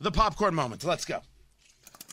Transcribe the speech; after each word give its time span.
the 0.00 0.10
popcorn 0.10 0.54
moment. 0.54 0.84
Let's 0.84 1.04
go. 1.04 1.20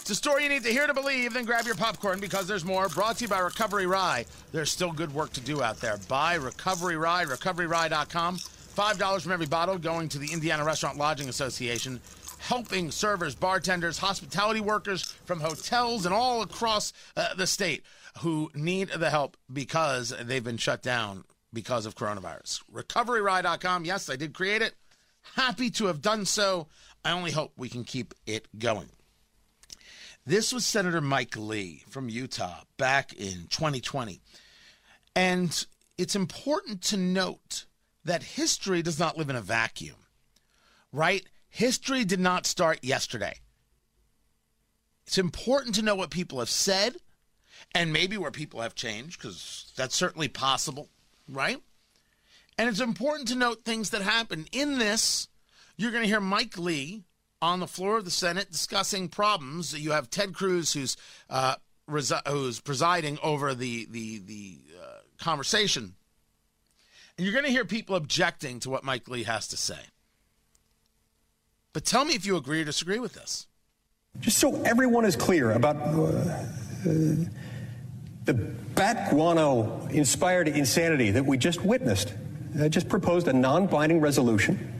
It's 0.00 0.10
a 0.10 0.14
story 0.14 0.44
you 0.44 0.48
need 0.48 0.62
to 0.62 0.70
hear 0.70 0.86
to 0.86 0.94
believe, 0.94 1.34
then 1.34 1.44
grab 1.44 1.66
your 1.66 1.74
popcorn 1.74 2.18
because 2.18 2.46
there's 2.46 2.64
more. 2.64 2.88
Brought 2.88 3.18
to 3.18 3.24
you 3.24 3.28
by 3.28 3.40
Recovery 3.40 3.86
Rye. 3.86 4.24
There's 4.52 4.70
still 4.70 4.90
good 4.90 5.12
work 5.12 5.34
to 5.34 5.40
do 5.40 5.62
out 5.62 5.80
there. 5.80 5.98
Buy 6.08 6.34
Recovery 6.34 6.96
Rye, 6.96 7.26
recoveryrye.com. 7.26 8.36
$5 8.38 9.22
from 9.22 9.32
every 9.32 9.46
bottle 9.46 9.76
going 9.76 10.08
to 10.08 10.18
the 10.18 10.32
Indiana 10.32 10.64
Restaurant 10.64 10.96
Lodging 10.96 11.28
Association, 11.28 12.00
helping 12.38 12.90
servers, 12.90 13.34
bartenders, 13.34 13.98
hospitality 13.98 14.60
workers 14.60 15.02
from 15.26 15.40
hotels 15.40 16.06
and 16.06 16.14
all 16.14 16.42
across 16.42 16.92
uh, 17.16 17.34
the 17.34 17.46
state 17.46 17.82
who 18.20 18.50
need 18.54 18.88
the 18.88 19.10
help 19.10 19.36
because 19.52 20.14
they've 20.22 20.44
been 20.44 20.56
shut 20.56 20.80
down 20.80 21.24
because 21.52 21.86
of 21.86 21.96
coronavirus. 21.96 22.62
RecoveryRye.com. 22.72 23.84
Yes, 23.84 24.08
I 24.08 24.16
did 24.16 24.32
create 24.32 24.62
it. 24.62 24.74
Happy 25.34 25.70
to 25.70 25.86
have 25.86 26.00
done 26.00 26.24
so. 26.24 26.68
I 27.04 27.12
only 27.12 27.30
hope 27.30 27.52
we 27.56 27.68
can 27.68 27.84
keep 27.84 28.14
it 28.26 28.46
going. 28.58 28.90
This 30.26 30.52
was 30.52 30.66
Senator 30.66 31.00
Mike 31.00 31.36
Lee 31.36 31.84
from 31.88 32.08
Utah 32.08 32.60
back 32.76 33.12
in 33.14 33.46
2020. 33.48 34.20
And 35.16 35.66
it's 35.96 36.14
important 36.14 36.82
to 36.82 36.96
note 36.96 37.64
that 38.04 38.22
history 38.22 38.82
does 38.82 38.98
not 38.98 39.16
live 39.16 39.30
in 39.30 39.36
a 39.36 39.40
vacuum, 39.40 39.96
right? 40.92 41.26
History 41.48 42.04
did 42.04 42.20
not 42.20 42.46
start 42.46 42.84
yesterday. 42.84 43.38
It's 45.06 45.18
important 45.18 45.74
to 45.76 45.82
know 45.82 45.94
what 45.94 46.10
people 46.10 46.38
have 46.40 46.50
said 46.50 46.96
and 47.74 47.92
maybe 47.92 48.18
where 48.18 48.30
people 48.30 48.60
have 48.60 48.74
changed, 48.74 49.20
because 49.20 49.72
that's 49.76 49.94
certainly 49.94 50.28
possible, 50.28 50.90
right? 51.28 51.58
And 52.58 52.68
it's 52.68 52.80
important 52.80 53.28
to 53.28 53.34
note 53.34 53.64
things 53.64 53.90
that 53.90 54.02
happen. 54.02 54.46
In 54.52 54.78
this, 54.78 55.28
you're 55.78 55.92
going 55.92 56.02
to 56.02 56.08
hear 56.08 56.20
Mike 56.20 56.58
Lee 56.58 57.04
on 57.40 57.60
the 57.60 57.66
floor 57.66 57.98
of 57.98 58.04
the 58.04 58.10
Senate 58.10 58.50
discussing 58.50 59.08
problems. 59.08 59.72
You 59.78 59.92
have 59.92 60.10
Ted 60.10 60.34
Cruz, 60.34 60.72
who's 60.72 60.96
uh, 61.30 61.54
resi- 61.88 62.26
who's 62.26 62.60
presiding 62.60 63.18
over 63.22 63.54
the 63.54 63.86
the 63.90 64.18
the 64.18 64.58
uh, 64.78 64.98
conversation, 65.18 65.94
and 67.16 67.24
you're 67.24 67.32
going 67.32 67.44
to 67.44 67.50
hear 67.50 67.64
people 67.64 67.94
objecting 67.94 68.60
to 68.60 68.70
what 68.70 68.84
Mike 68.84 69.08
Lee 69.08 69.22
has 69.22 69.48
to 69.48 69.56
say. 69.56 69.78
But 71.72 71.84
tell 71.84 72.04
me 72.04 72.14
if 72.14 72.26
you 72.26 72.36
agree 72.36 72.62
or 72.62 72.64
disagree 72.64 72.98
with 72.98 73.12
this. 73.12 73.46
Just 74.18 74.38
so 74.38 74.60
everyone 74.62 75.04
is 75.04 75.14
clear 75.14 75.52
about 75.52 75.76
uh, 75.76 76.34
the 78.24 78.34
bat 78.34 79.10
guano 79.10 79.86
inspired 79.90 80.48
insanity 80.48 81.12
that 81.12 81.24
we 81.24 81.38
just 81.38 81.62
witnessed, 81.62 82.14
I 82.60 82.68
just 82.68 82.88
proposed 82.88 83.28
a 83.28 83.32
non 83.32 83.68
binding 83.68 84.00
resolution 84.00 84.77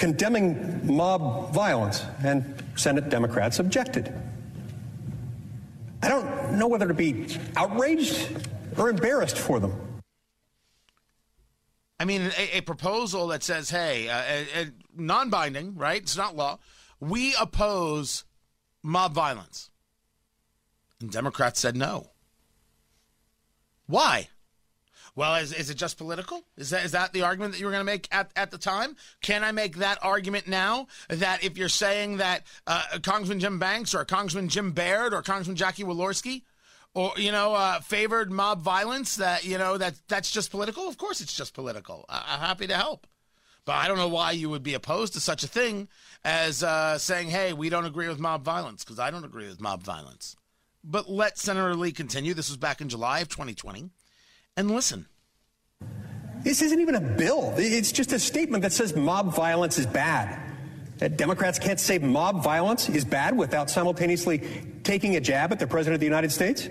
condemning 0.00 0.80
mob 0.96 1.52
violence, 1.52 2.02
and 2.24 2.64
Senate 2.74 3.10
Democrats 3.10 3.58
objected. 3.58 4.12
I 6.02 6.08
don't 6.08 6.54
know 6.54 6.66
whether 6.68 6.88
to 6.88 6.94
be 6.94 7.36
outraged 7.54 8.48
or 8.78 8.88
embarrassed 8.88 9.36
for 9.36 9.60
them. 9.60 9.78
I 12.00 12.06
mean, 12.06 12.30
a, 12.38 12.58
a 12.58 12.60
proposal 12.62 13.26
that 13.28 13.42
says, 13.42 13.68
hey, 13.68 14.08
uh, 14.08 14.64
non 14.96 15.28
binding, 15.28 15.76
right? 15.76 16.00
It's 16.00 16.16
not 16.16 16.34
law. 16.34 16.58
We 16.98 17.34
oppose 17.38 18.24
mob 18.82 19.12
violence. 19.12 19.68
And 20.98 21.10
Democrats 21.10 21.60
said 21.60 21.76
no. 21.76 22.12
Why? 23.86 24.28
Well, 25.16 25.34
is, 25.36 25.52
is 25.52 25.70
it 25.70 25.74
just 25.74 25.98
political? 25.98 26.44
Is 26.56 26.70
that 26.70 26.84
is 26.84 26.92
that 26.92 27.12
the 27.12 27.22
argument 27.22 27.52
that 27.52 27.60
you 27.60 27.66
were 27.66 27.72
going 27.72 27.80
to 27.80 27.92
make 27.92 28.08
at, 28.12 28.30
at 28.36 28.50
the 28.50 28.58
time? 28.58 28.96
Can 29.22 29.42
I 29.42 29.52
make 29.52 29.76
that 29.76 29.98
argument 30.02 30.46
now? 30.46 30.86
That 31.08 31.42
if 31.44 31.58
you're 31.58 31.68
saying 31.68 32.18
that 32.18 32.44
uh, 32.66 32.98
Congressman 33.02 33.40
Jim 33.40 33.58
Banks 33.58 33.94
or 33.94 34.04
Congressman 34.04 34.48
Jim 34.48 34.72
Baird 34.72 35.12
or 35.12 35.22
Congressman 35.22 35.56
Jackie 35.56 35.84
Walorski 35.84 36.42
or 36.94 37.12
you 37.16 37.32
know 37.32 37.54
uh, 37.54 37.80
favored 37.80 38.30
mob 38.30 38.62
violence, 38.62 39.16
that 39.16 39.44
you 39.44 39.58
know 39.58 39.78
that 39.78 39.94
that's 40.08 40.30
just 40.30 40.50
political? 40.50 40.88
Of 40.88 40.98
course, 40.98 41.20
it's 41.20 41.36
just 41.36 41.54
political. 41.54 42.04
I, 42.08 42.24
I'm 42.28 42.40
happy 42.40 42.66
to 42.68 42.76
help, 42.76 43.06
but 43.64 43.72
I 43.72 43.88
don't 43.88 43.98
know 43.98 44.08
why 44.08 44.32
you 44.32 44.50
would 44.50 44.62
be 44.62 44.74
opposed 44.74 45.14
to 45.14 45.20
such 45.20 45.42
a 45.42 45.48
thing 45.48 45.88
as 46.24 46.62
uh, 46.62 46.98
saying, 46.98 47.30
"Hey, 47.30 47.52
we 47.52 47.68
don't 47.68 47.86
agree 47.86 48.08
with 48.08 48.18
mob 48.18 48.44
violence," 48.44 48.84
because 48.84 48.98
I 48.98 49.10
don't 49.10 49.24
agree 49.24 49.48
with 49.48 49.60
mob 49.60 49.82
violence. 49.82 50.36
But 50.82 51.10
let 51.10 51.36
Senator 51.36 51.74
Lee 51.74 51.92
continue. 51.92 52.32
This 52.32 52.48
was 52.48 52.56
back 52.56 52.80
in 52.80 52.88
July 52.88 53.20
of 53.20 53.28
2020 53.28 53.90
and 54.60 54.70
listen. 54.70 55.06
This 56.42 56.62
isn't 56.62 56.80
even 56.80 56.94
a 56.94 57.00
bill. 57.00 57.54
It's 57.56 57.92
just 57.92 58.12
a 58.12 58.18
statement 58.18 58.62
that 58.62 58.72
says 58.72 58.94
mob 58.94 59.34
violence 59.34 59.78
is 59.78 59.86
bad. 59.86 60.40
That 60.98 61.16
Democrats 61.16 61.58
can't 61.58 61.80
say 61.80 61.98
mob 61.98 62.42
violence 62.42 62.88
is 62.88 63.04
bad 63.04 63.36
without 63.36 63.68
simultaneously 63.70 64.42
taking 64.84 65.16
a 65.16 65.20
jab 65.20 65.50
at 65.52 65.58
the 65.58 65.66
President 65.66 65.94
of 65.94 66.00
the 66.00 66.06
United 66.06 66.30
States. 66.30 66.68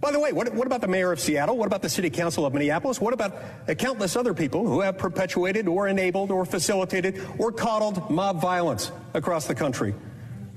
By 0.00 0.12
the 0.12 0.18
way, 0.18 0.32
what, 0.32 0.54
what, 0.54 0.66
about 0.66 0.80
the 0.80 0.88
mayor 0.88 1.12
of 1.12 1.20
Seattle? 1.20 1.58
What 1.58 1.66
about 1.66 1.82
the 1.82 1.88
city 1.88 2.08
council 2.08 2.46
of 2.46 2.54
Minneapolis? 2.54 3.00
What 3.00 3.12
about 3.12 3.34
countless 3.78 4.16
other 4.16 4.32
people 4.32 4.66
who 4.66 4.80
have 4.80 4.96
perpetuated 4.96 5.68
or 5.68 5.88
enabled 5.88 6.30
or 6.30 6.46
facilitated 6.46 7.20
or 7.38 7.52
coddled 7.52 8.10
mob 8.10 8.40
violence 8.40 8.92
across 9.12 9.46
the 9.46 9.54
country? 9.54 9.94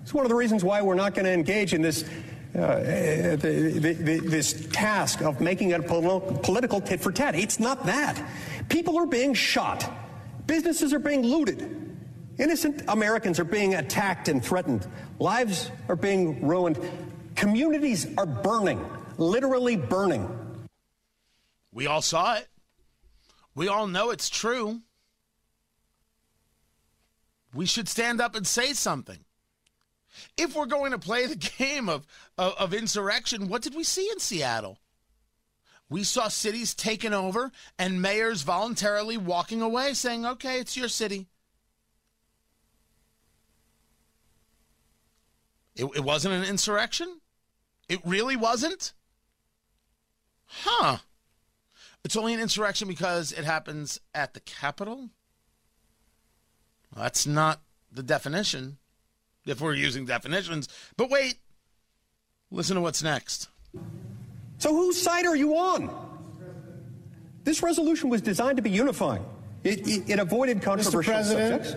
It's 0.01 0.13
one 0.13 0.25
of 0.25 0.30
the 0.30 0.35
reasons 0.35 0.63
why 0.63 0.81
we're 0.81 0.95
not 0.95 1.13
going 1.13 1.25
to 1.25 1.31
engage 1.31 1.74
in 1.74 1.81
this 1.81 2.06
uh, 2.56 2.80
the, 3.36 3.78
the, 3.80 3.94
the, 3.94 4.19
this 4.19 4.68
task 4.72 5.22
of 5.22 5.41
making 5.41 5.72
it 5.72 5.80
a 5.80 5.84
political, 5.84 6.38
political 6.38 6.81
tit 6.81 7.00
for 7.02 7.12
tat. 7.12 7.36
It's 7.36 7.59
not 7.59 7.86
that. 7.86 8.24
People 8.69 8.97
are 8.97 9.08
being 9.08 9.34
shot, 9.34 9.90
businesses 10.46 10.94
are 10.94 11.00
being 11.00 11.24
looted. 11.24 11.80
Innocent 12.40 12.84
Americans 12.88 13.40
are 13.40 13.44
being 13.46 13.75
attacked 13.75 14.28
and 14.28 14.44
threatened. 14.44 14.88
Lives 15.19 15.69
are 15.88 15.96
being 15.96 16.46
ruined. 16.47 16.80
Communities 17.36 18.08
are 18.18 18.25
burning, 18.25 18.84
literally 19.18 19.75
burning. 19.75 20.28
We 21.72 21.86
all 21.88 22.02
saw 22.02 22.36
it. 22.36 22.47
We 23.56 23.68
all 23.68 23.86
know 23.86 24.09
it's 24.09 24.30
true. 24.30 24.81
We 27.53 27.68
should 27.68 27.88
stand 27.88 28.19
up 28.19 28.36
and 28.36 28.47
say 28.47 28.74
something. 28.74 29.19
If 30.38 30.56
we're 30.56 30.66
going 30.66 30.91
to 30.91 31.00
play 31.00 31.25
the 31.25 31.35
game 31.57 31.90
of, 31.90 32.06
of, 32.38 32.53
of 32.53 32.74
insurrection, 32.74 33.47
what 33.47 33.62
did 33.62 33.75
we 33.75 33.84
see 33.84 34.09
in 34.12 34.19
Seattle? 34.19 34.79
We 35.90 36.03
saw 36.03 36.28
cities 36.28 36.74
taken 36.74 37.13
over 37.13 37.51
and 37.78 38.01
mayors 38.01 38.41
voluntarily 38.41 39.18
walking 39.18 39.62
away 39.62 39.94
saying, 39.94 40.25
okay, 40.25 40.59
it's 40.59 40.75
your 40.78 40.88
city. 40.88 41.28
It, 45.75 45.85
it 45.96 46.03
wasn't 46.03 46.35
an 46.35 46.44
insurrection? 46.44 47.22
It 47.90 48.00
really 48.06 48.35
wasn't? 48.35 48.94
Huh. 50.45 50.97
It's 52.03 52.16
only 52.16 52.34
an 52.34 52.40
insurrection 52.40 52.88
because 52.88 53.31
it 53.31 53.44
happens 53.44 54.00
at 54.13 54.34
the 54.34 54.40
Capitol? 54.40 55.09
Well, 56.94 57.03
that's 57.03 57.25
not 57.25 57.62
the 57.91 58.03
definition 58.03 58.78
if 59.46 59.62
we're 59.62 59.74
using 59.74 60.06
definitions. 60.06 60.68
But 60.98 61.09
wait, 61.09 61.36
listen 62.52 62.76
to 62.76 62.81
what's 62.81 63.04
next. 63.04 63.50
So, 64.58 64.74
whose 64.74 65.02
side 65.02 65.26
are 65.26 65.36
you 65.36 65.58
on? 65.58 65.90
This 67.44 67.62
resolution 67.62 68.09
was 68.09 68.22
designed 68.22 68.58
to 68.58 68.64
be 68.64 68.70
unifying. 68.70 69.26
It, 69.64 69.88
it, 69.88 70.09
it 70.12 70.20
avoided 70.20 70.62
controversial 70.62 71.24
subjects. 71.24 71.76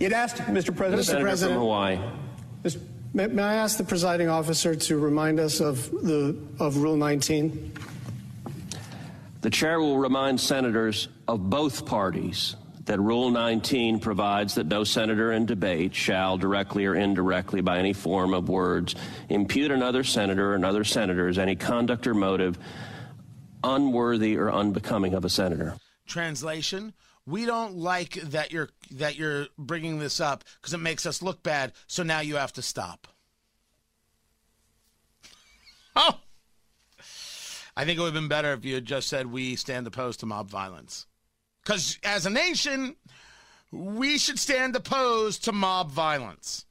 It 0.00 0.12
asked, 0.12 0.36
Mr. 0.36 0.74
President, 0.74 1.06
Mr. 1.06 1.20
President, 1.20 1.56
from 1.56 1.62
Hawaii. 1.62 1.98
Mr. 2.62 2.80
May, 3.14 3.26
may 3.28 3.42
I 3.42 3.54
ask 3.54 3.78
the 3.78 3.84
presiding 3.84 4.28
officer 4.28 4.74
to 4.74 4.98
remind 4.98 5.40
us 5.40 5.60
of 5.60 5.90
the 5.90 6.36
of 6.58 6.76
Rule 6.76 6.96
19? 6.96 7.72
The 9.40 9.50
chair 9.50 9.80
will 9.80 9.98
remind 9.98 10.40
senators 10.40 11.08
of 11.26 11.48
both 11.48 11.86
parties 11.86 12.56
that 12.86 13.00
Rule 13.00 13.30
19 13.30 14.00
provides 14.00 14.54
that 14.54 14.66
no 14.66 14.84
senator 14.84 15.32
in 15.32 15.44
debate 15.46 15.94
shall, 15.94 16.38
directly 16.38 16.86
or 16.86 16.94
indirectly, 16.94 17.60
by 17.60 17.78
any 17.78 17.92
form 17.92 18.32
of 18.32 18.48
words, 18.48 18.94
impute 19.28 19.70
another 19.70 20.04
senator 20.04 20.54
or 20.54 20.64
other 20.64 20.84
senators 20.84 21.38
any 21.38 21.54
conduct 21.54 22.06
or 22.06 22.14
motive 22.14 22.58
unworthy 23.62 24.36
or 24.36 24.50
unbecoming 24.50 25.14
of 25.14 25.24
a 25.24 25.28
senator. 25.28 25.76
Translation: 26.06 26.92
We 27.26 27.44
don't 27.44 27.76
like 27.76 28.14
that 28.14 28.52
you're 28.52 28.70
that 28.92 29.16
you're 29.16 29.48
bringing 29.58 29.98
this 29.98 30.20
up 30.20 30.44
because 30.60 30.72
it 30.72 30.78
makes 30.78 31.04
us 31.06 31.22
look 31.22 31.42
bad. 31.42 31.72
So 31.86 32.02
now 32.02 32.20
you 32.20 32.36
have 32.36 32.52
to 32.54 32.62
stop. 32.62 33.08
Oh, 35.96 36.20
I 37.76 37.84
think 37.84 37.98
it 37.98 38.02
would 38.02 38.06
have 38.06 38.14
been 38.14 38.28
better 38.28 38.52
if 38.52 38.64
you 38.64 38.74
had 38.74 38.84
just 38.84 39.08
said 39.08 39.26
we 39.26 39.56
stand 39.56 39.86
opposed 39.86 40.20
to 40.20 40.26
mob 40.26 40.48
violence. 40.48 41.06
Because 41.66 41.98
as 42.04 42.26
a 42.26 42.30
nation, 42.30 42.94
we 43.72 44.18
should 44.18 44.38
stand 44.38 44.76
opposed 44.76 45.42
to 45.44 45.52
mob 45.52 45.90
violence. 45.90 46.64